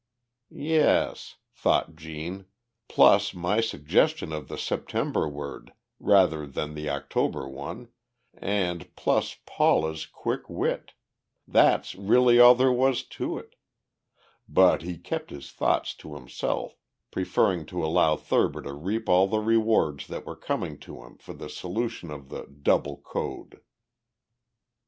[0.49, 2.45] "Yes," thought Gene,
[2.87, 7.89] "plus my suggestion of the September word, rather than the October one,
[8.33, 10.93] and plus Paula's quick wit
[11.47, 13.53] that's really all there was to it!"
[14.49, 16.79] But he kept his thoughts to himself,
[17.11, 21.33] preferring to allow Thurber to reap all the rewards that were coming to him for
[21.33, 23.61] the solution of the "double code."